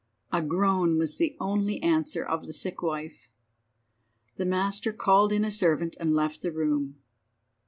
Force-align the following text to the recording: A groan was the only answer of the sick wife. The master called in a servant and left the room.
A 0.31 0.41
groan 0.41 0.97
was 0.97 1.19
the 1.19 1.37
only 1.39 1.79
answer 1.83 2.25
of 2.25 2.47
the 2.47 2.53
sick 2.53 2.81
wife. 2.81 3.29
The 4.37 4.47
master 4.47 4.91
called 4.93 5.31
in 5.31 5.45
a 5.45 5.51
servant 5.51 5.95
and 5.99 6.15
left 6.15 6.41
the 6.41 6.51
room. 6.51 6.95